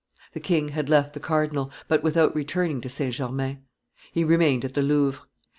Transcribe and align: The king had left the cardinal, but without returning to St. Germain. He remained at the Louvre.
The 0.33 0.39
king 0.39 0.69
had 0.69 0.89
left 0.89 1.13
the 1.13 1.19
cardinal, 1.19 1.69
but 1.87 2.01
without 2.01 2.33
returning 2.35 2.81
to 2.81 2.89
St. 2.89 3.13
Germain. 3.13 3.61
He 4.11 4.23
remained 4.23 4.65
at 4.65 4.73
the 4.73 4.81
Louvre. 4.81 5.23